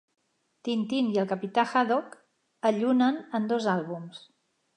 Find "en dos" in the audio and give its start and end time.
3.41-3.71